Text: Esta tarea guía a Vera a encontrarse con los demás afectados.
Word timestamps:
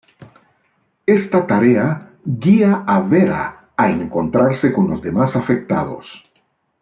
Esta 1.05 1.45
tarea 1.45 2.09
guía 2.25 2.83
a 2.87 3.01
Vera 3.01 3.69
a 3.77 3.91
encontrarse 3.91 4.73
con 4.73 4.89
los 4.89 4.99
demás 5.03 5.35
afectados. 5.35 6.23